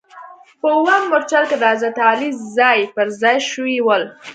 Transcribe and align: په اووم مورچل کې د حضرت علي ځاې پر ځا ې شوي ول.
په 0.61 0.67
اووم 0.75 1.03
مورچل 1.11 1.43
کې 1.49 1.57
د 1.59 1.63
حضرت 1.73 1.97
علي 2.07 2.29
ځاې 2.57 2.79
پر 2.95 3.07
ځا 3.19 3.31
ې 3.37 3.39
شوي 3.51 3.77
ول. 3.85 4.03